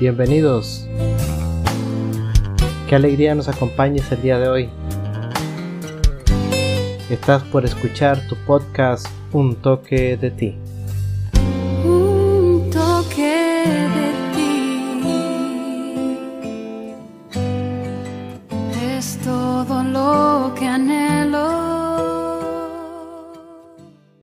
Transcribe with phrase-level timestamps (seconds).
[0.00, 0.88] Bienvenidos.
[2.88, 4.70] Qué alegría nos acompañes el día de hoy.
[7.10, 10.56] Estás por escuchar tu podcast Un toque de ti.
[11.84, 13.62] Un toque
[13.94, 14.80] de ti
[18.96, 22.40] es todo lo que anhelo.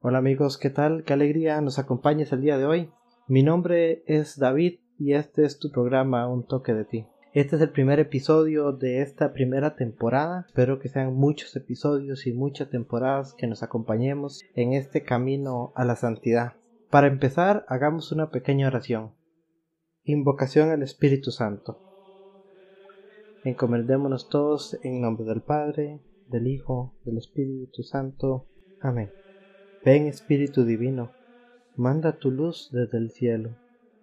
[0.00, 1.04] Hola amigos, ¿qué tal?
[1.04, 2.90] Qué alegría nos acompañes el día de hoy.
[3.28, 7.06] Mi nombre es David y este es tu programa Un toque de ti.
[7.32, 10.44] Este es el primer episodio de esta primera temporada.
[10.46, 15.86] Espero que sean muchos episodios y muchas temporadas que nos acompañemos en este camino a
[15.86, 16.52] la santidad.
[16.90, 19.12] Para empezar, hagamos una pequeña oración.
[20.04, 21.78] Invocación al Espíritu Santo.
[23.44, 28.48] Encomendémonos todos en nombre del Padre, del Hijo, del Espíritu Santo.
[28.82, 29.10] Amén.
[29.82, 31.10] Ven Espíritu Divino,
[31.74, 33.56] manda tu luz desde el cielo,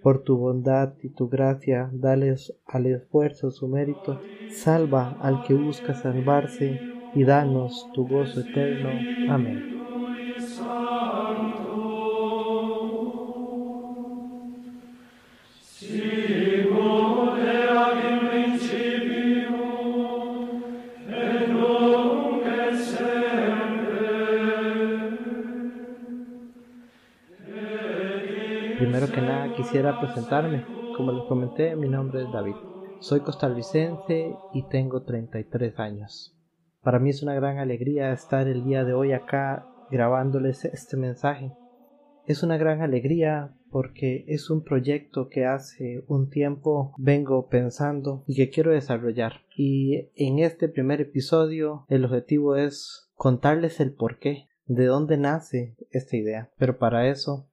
[0.00, 5.94] Por tu bondad y tu gracia, dales al esfuerzo su mérito, salva al que busca
[5.94, 6.82] salvarse,
[7.12, 9.08] y danos tu gozo eterno.
[9.24, 9.77] Amén.
[29.58, 30.64] Quisiera presentarme.
[30.96, 32.54] Como les comenté, mi nombre es David.
[33.00, 36.38] Soy costarricense y tengo 33 años.
[36.80, 41.50] Para mí es una gran alegría estar el día de hoy acá grabándoles este mensaje.
[42.24, 48.36] Es una gran alegría porque es un proyecto que hace un tiempo vengo pensando y
[48.36, 49.40] que quiero desarrollar.
[49.56, 56.16] Y en este primer episodio el objetivo es contarles el porqué, de dónde nace esta
[56.16, 56.50] idea.
[56.58, 57.47] Pero para eso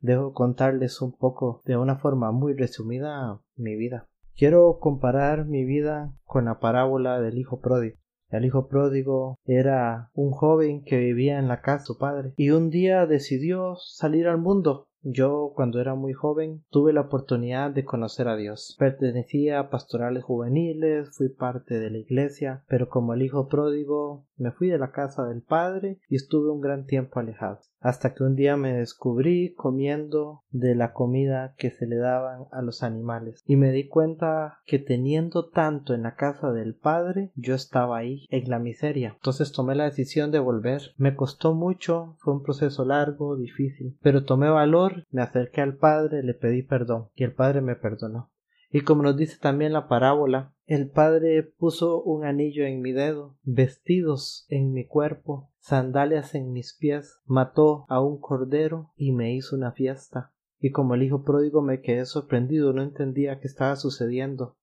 [0.00, 4.08] debo contarles un poco de una forma muy resumida mi vida.
[4.36, 7.96] Quiero comparar mi vida con la parábola del hijo pródigo.
[8.30, 12.50] El hijo pródigo era un joven que vivía en la casa de su padre y
[12.50, 14.86] un día decidió salir al mundo.
[15.02, 18.76] Yo, cuando era muy joven, tuve la oportunidad de conocer a Dios.
[18.78, 24.50] Pertenecía a pastorales juveniles, fui parte de la iglesia, pero como el hijo pródigo me
[24.50, 28.36] fui de la casa del padre y estuve un gran tiempo alejado hasta que un
[28.36, 33.42] día me descubrí comiendo de la comida que se le daban a los animales.
[33.46, 38.26] Y me di cuenta que teniendo tanto en la casa del padre yo estaba ahí
[38.28, 39.14] en la miseria.
[39.16, 40.82] Entonces tomé la decisión de volver.
[40.98, 46.22] Me costó mucho fue un proceso largo difícil pero tomé valor me acerqué al padre
[46.22, 48.30] le pedí perdón y el padre me perdonó
[48.72, 53.36] y como nos dice también la parábola, el Padre puso un anillo en mi dedo,
[53.42, 59.56] vestidos en mi cuerpo, sandalias en mis pies, mató a un cordero y me hizo
[59.56, 60.32] una fiesta.
[60.60, 64.56] Y como el hijo pródigo me quedé sorprendido, no entendía qué estaba sucediendo.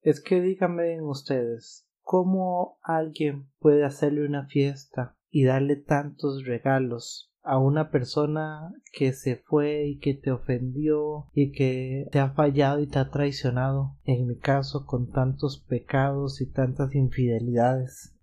[0.00, 7.58] Es que díganme ustedes, ¿cómo alguien puede hacerle una fiesta y darle tantos regalos a
[7.58, 12.86] una persona que se fue y que te ofendió y que te ha fallado y
[12.86, 18.14] te ha traicionado, en mi caso con tantos pecados y tantas infidelidades.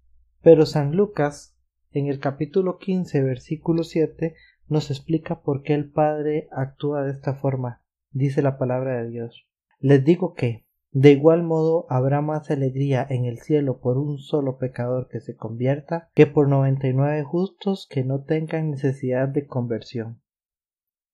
[0.42, 1.58] Pero San Lucas,
[1.92, 4.36] en el capítulo 15, versículo 7,
[4.68, 7.82] nos explica por qué el Padre actúa de esta forma.
[8.12, 9.48] Dice la palabra de Dios.
[9.80, 14.58] Les digo que, de igual modo habrá más alegría en el cielo por un solo
[14.58, 19.46] pecador que se convierta que por noventa y nueve justos que no tengan necesidad de
[19.46, 20.22] conversión.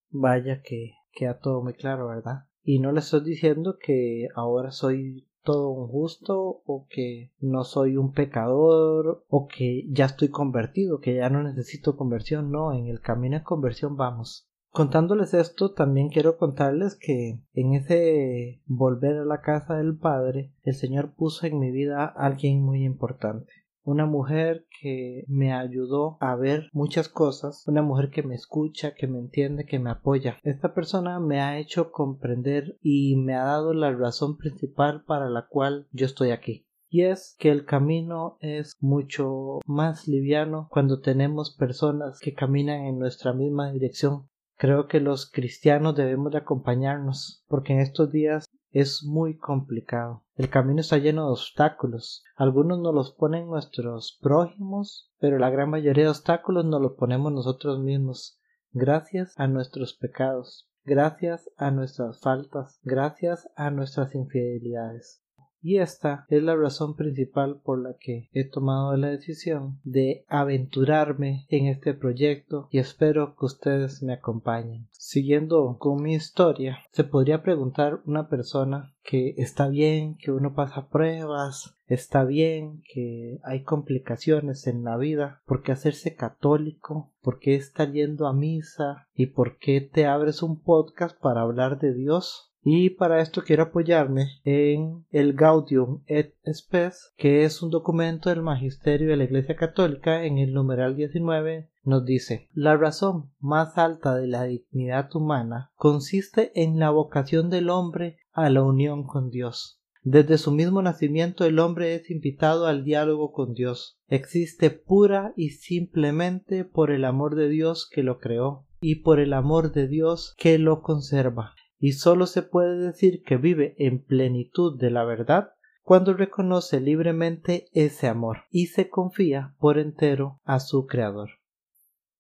[0.10, 2.46] Vaya que queda todo muy claro, ¿verdad?
[2.64, 7.98] Y no le estoy diciendo que ahora soy todo un justo o que no soy
[7.98, 13.00] un pecador o que ya estoy convertido, que ya no necesito conversión, no, en el
[13.02, 14.50] camino de conversión vamos.
[14.76, 20.76] Contándoles esto, también quiero contarles que en ese volver a la casa del Padre, el
[20.76, 23.54] Señor puso en mi vida a alguien muy importante.
[23.86, 29.08] una mujer que me ayudó a ver muchas cosas, una mujer que me escucha, que
[29.08, 30.40] me entiende, que me apoya.
[30.44, 35.48] Esta persona me ha hecho comprender y me ha dado la razón principal para la
[35.48, 36.66] cual yo estoy aquí.
[36.90, 43.00] Y es que el camino es mucho más liviano cuando tenemos personas que caminan en
[43.00, 44.28] nuestra misma dirección.
[44.58, 50.24] Creo que los cristianos debemos de acompañarnos porque en estos días es muy complicado.
[50.36, 52.24] El camino está lleno de obstáculos.
[52.36, 57.32] Algunos nos los ponen nuestros prójimos, pero la gran mayoría de obstáculos nos los ponemos
[57.32, 58.38] nosotros mismos,
[58.72, 65.25] gracias a nuestros pecados, gracias a nuestras faltas, gracias a nuestras infidelidades.
[65.66, 71.48] Y esta es la razón principal por la que he tomado la decisión de aventurarme
[71.50, 74.86] en este proyecto y espero que ustedes me acompañen.
[74.92, 80.88] Siguiendo con mi historia, se podría preguntar una persona que está bien, que uno pasa
[80.88, 87.10] pruebas, está bien, que hay complicaciones en la vida, ¿por qué hacerse católico?
[87.24, 89.08] ¿Por qué estar yendo a misa?
[89.16, 92.52] ¿Y por qué te abres un podcast para hablar de Dios?
[92.68, 98.42] Y para esto quiero apoyarme en el Gaudium et Spes, que es un documento del
[98.42, 104.16] Magisterio de la Iglesia Católica en el numeral 19 nos dice la razón más alta
[104.16, 109.80] de la dignidad humana consiste en la vocación del hombre a la unión con Dios.
[110.02, 114.00] Desde su mismo nacimiento el hombre es invitado al diálogo con Dios.
[114.08, 119.34] Existe pura y simplemente por el amor de Dios que lo creó y por el
[119.34, 121.54] amor de Dios que lo conserva
[121.86, 125.52] y sólo se puede decir que vive en plenitud de la verdad
[125.84, 131.30] cuando reconoce libremente ese amor y se confía por entero a su Creador.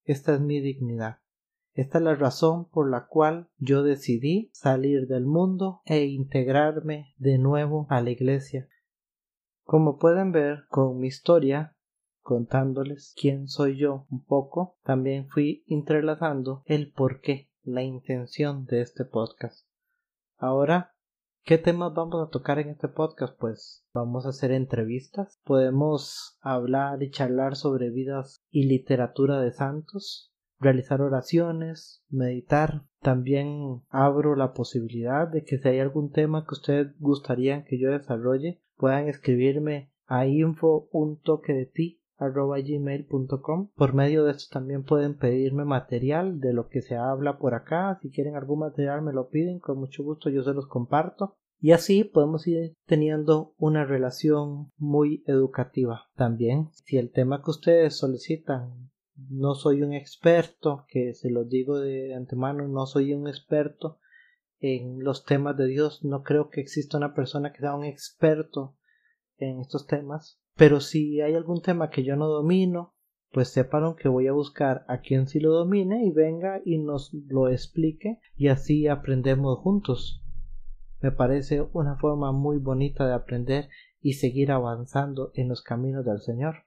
[0.04, 1.18] Esta es mi dignidad.
[1.74, 7.40] Esta es la razón por la cual yo decidí salir del mundo e integrarme de
[7.40, 8.70] nuevo a la Iglesia.
[9.64, 11.76] Como pueden ver con mi historia,
[12.22, 18.82] contándoles quién soy yo un poco, también fui entrelazando el por qué la intención de
[18.82, 19.68] este podcast.
[20.38, 20.94] Ahora,
[21.44, 23.38] ¿qué temas vamos a tocar en este podcast?
[23.40, 30.32] Pues vamos a hacer entrevistas, podemos hablar y charlar sobre vidas y literatura de santos,
[30.60, 32.84] realizar oraciones, meditar.
[33.02, 37.92] También abro la posibilidad de que si hay algún tema que ustedes gustarían que yo
[37.92, 43.70] desarrolle, puedan escribirme a info un toque de ti gmail.com.
[43.76, 47.98] Por medio de esto también pueden pedirme material de lo que se habla por acá.
[48.02, 51.36] Si quieren algún material me lo piden, con mucho gusto yo se los comparto.
[51.60, 56.10] Y así podemos ir teniendo una relación muy educativa.
[56.16, 58.92] También, si el tema que ustedes solicitan
[59.30, 64.00] no soy un experto, que se los digo de antemano, no soy un experto
[64.60, 68.76] en los temas de Dios, no creo que exista una persona que sea un experto
[69.38, 72.94] en estos temas, pero si hay algún tema que yo no domino,
[73.31, 77.13] pues sepan que voy a buscar a quien sí lo domine y venga y nos
[77.13, 80.24] lo explique y así aprendemos juntos.
[81.02, 83.68] Me parece una forma muy bonita de aprender
[84.00, 86.63] y seguir avanzando en los caminos del Señor.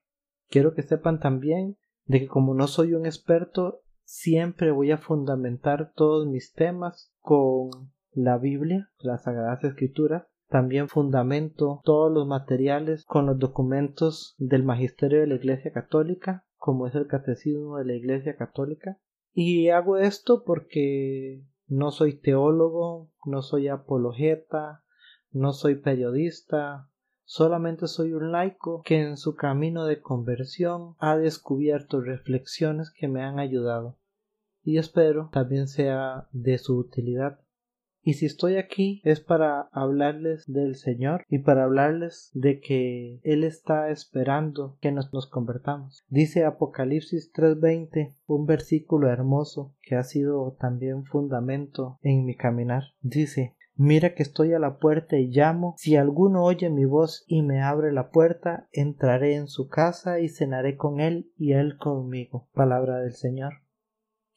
[0.50, 5.92] Quiero que sepan también de que como no soy un experto, siempre voy a fundamentar
[5.94, 7.70] todos mis temas con
[8.12, 15.20] la Biblia, las Sagradas Escrituras, también fundamento todos los materiales con los documentos del Magisterio
[15.20, 18.98] de la Iglesia Católica, como es el Catecismo de la Iglesia Católica.
[19.32, 24.82] Y hago esto porque no soy teólogo, no soy apologeta,
[25.30, 26.88] no soy periodista,
[27.24, 33.22] solamente soy un laico que en su camino de conversión ha descubierto reflexiones que me
[33.22, 33.98] han ayudado
[34.68, 37.40] y espero también sea de su utilidad.
[38.08, 43.44] Y si estoy aquí es para hablarles del Señor y para hablarles de que Él
[43.44, 46.06] está esperando que nos, nos convertamos.
[46.08, 52.84] Dice Apocalipsis 3:20, un versículo hermoso que ha sido también fundamento en mi caminar.
[53.02, 55.74] Dice, Mira que estoy a la puerta y llamo.
[55.76, 60.30] Si alguno oye mi voz y me abre la puerta, entraré en su casa y
[60.30, 62.48] cenaré con él y él conmigo.
[62.54, 63.67] Palabra del Señor.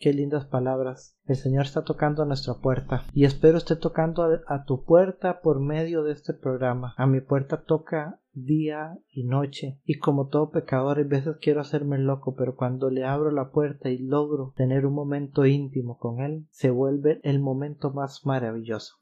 [0.02, 1.16] Qué lindas palabras.
[1.28, 5.60] El Señor está tocando a nuestra puerta y espero esté tocando a, tu puerta por
[5.60, 6.96] medio de este programa.
[6.98, 12.00] A mi puerta toca día y noche y como todo pecador a veces quiero hacerme
[12.00, 16.48] loco pero cuando le abro la puerta y logro tener un momento íntimo con él
[16.50, 18.96] se vuelve el momento más maravilloso.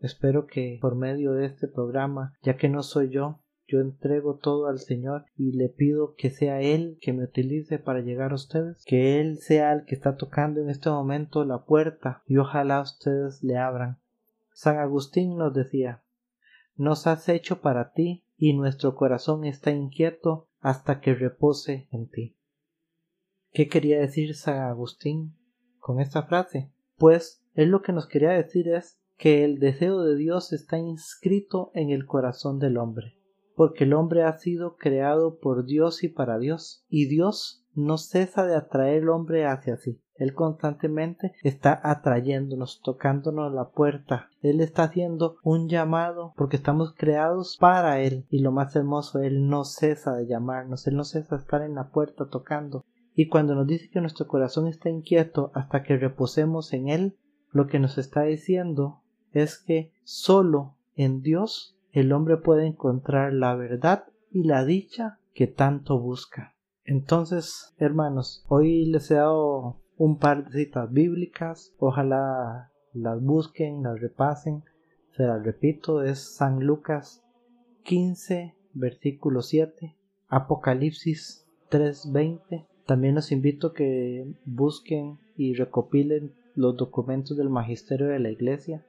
[0.00, 4.66] Espero que por medio de este programa, ya que no soy yo, yo entrego todo
[4.66, 8.82] al Señor y le pido que sea Él que me utilice para llegar a ustedes,
[8.86, 13.44] que Él sea el que está tocando en este momento la puerta y ojalá ustedes
[13.44, 13.98] le abran.
[14.52, 16.02] San Agustín nos decía,
[16.76, 22.36] nos has hecho para ti y nuestro corazón está inquieto hasta que repose en ti.
[23.52, 25.36] ¿Qué quería decir San Agustín
[25.78, 26.72] con esta frase?
[26.96, 31.70] Pues él lo que nos quería decir es que el deseo de Dios está inscrito
[31.74, 33.17] en el corazón del hombre,
[33.58, 38.46] porque el hombre ha sido creado por Dios y para Dios, y Dios no cesa
[38.46, 40.00] de atraer al hombre hacia sí.
[40.14, 44.30] Él constantemente está atrayéndonos, tocándonos la puerta.
[44.42, 48.26] Él está haciendo un llamado porque estamos creados para Él.
[48.30, 51.74] Y lo más hermoso, Él no cesa de llamarnos, Él no cesa de estar en
[51.74, 52.84] la puerta tocando.
[53.16, 57.16] Y cuando nos dice que nuestro corazón está inquieto hasta que reposemos en Él,
[57.50, 63.54] lo que nos está diciendo es que solo en Dios el hombre puede encontrar la
[63.54, 66.54] verdad y la dicha que tanto busca.
[66.84, 74.00] Entonces, hermanos, hoy les he dado un par de citas bíblicas, ojalá las busquen, las
[74.00, 74.62] repasen,
[75.16, 77.24] se las repito, es San Lucas
[77.82, 79.96] 15, versículo 7,
[80.28, 82.66] Apocalipsis 3:20.
[82.86, 88.84] También los invito a que busquen y recopilen los documentos del magisterio de la iglesia.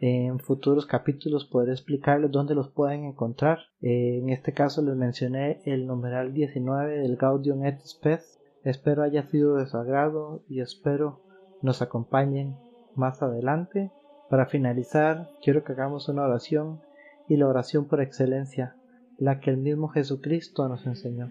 [0.00, 3.58] En futuros capítulos podré explicarles dónde los pueden encontrar.
[3.80, 9.56] En este caso les mencioné el numeral 19 del Gaudium et Spes Espero haya sido
[9.56, 11.20] de su agrado y espero
[11.62, 12.56] nos acompañen
[12.94, 13.90] más adelante.
[14.28, 16.80] Para finalizar, quiero que hagamos una oración
[17.26, 18.76] y la oración por excelencia,
[19.18, 21.30] la que el mismo Jesucristo nos enseñó.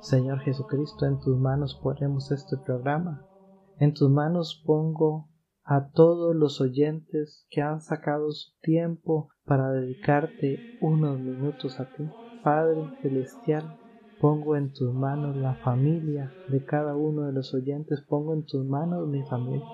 [0.00, 3.26] Señor Jesucristo, en tus manos ponemos este programa.
[3.78, 5.28] En tus manos pongo
[5.64, 12.08] a todos los oyentes que han sacado su tiempo para dedicarte unos minutos a ti.
[12.44, 13.76] Padre Celestial,
[14.20, 18.64] pongo en tus manos la familia de cada uno de los oyentes, pongo en tus
[18.64, 19.66] manos mi familia,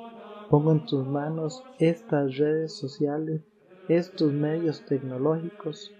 [0.48, 3.42] pongo en tus manos estas redes sociales,
[3.88, 5.92] estos medios tecnológicos,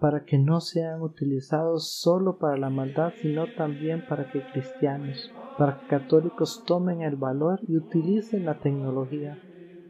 [0.00, 5.80] para que no sean utilizados solo para la maldad, sino también para que cristianos, para
[5.80, 9.38] que católicos tomen el valor y utilicen la tecnología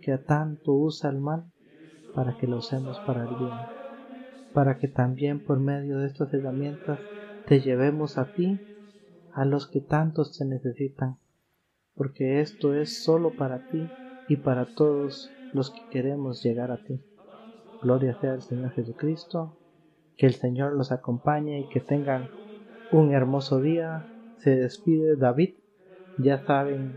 [0.01, 1.45] que tanto usa el mal
[2.15, 3.53] para que lo usemos para el bien,
[4.55, 6.99] para que también por medio de estas herramientas
[7.47, 8.59] te llevemos a ti,
[9.33, 11.19] a los que tantos te necesitan,
[11.95, 13.87] porque esto es solo para ti
[14.29, 17.01] y para todos los que queremos llegar a ti.
[17.83, 19.57] Gloria sea al Señor Jesucristo,
[20.19, 22.29] que el Señor los acompañe y que tengan
[22.93, 24.07] un hermoso día.
[24.37, 25.55] Se despide David.
[26.19, 26.93] Ya saben,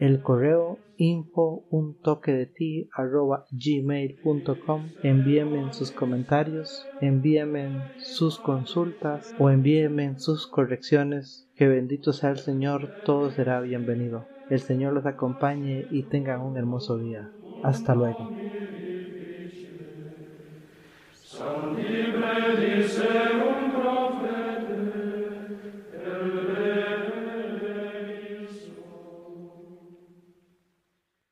[0.00, 9.34] el correo info un toque de ti arroba gmail.com envíenme sus comentarios envíenme sus consultas
[9.38, 11.48] o envíenme sus correcciones.
[11.54, 14.26] Que bendito sea el Señor todo será bienvenido.
[14.48, 17.30] El Señor los acompañe y tengan un hermoso día.
[17.62, 18.41] Hasta luego